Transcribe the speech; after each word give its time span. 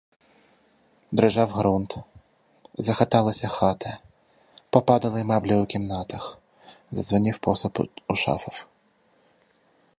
Дрижав 1.11 1.51
ґрунт, 1.51 1.95
захиталися 2.77 3.47
хати, 3.47 3.97
попадали 4.69 5.23
меблі 5.23 5.55
в 5.55 5.65
кімнатах, 5.67 6.39
задзвенів 6.91 7.37
посуд 7.37 8.01
у 8.07 8.15
шафах. 8.15 8.67